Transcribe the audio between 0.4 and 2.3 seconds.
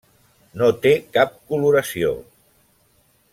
No té cap coloració.